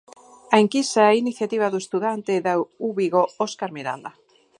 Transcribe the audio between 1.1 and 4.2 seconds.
é iniciativa do estudante da Uvigo Óscar Miranda.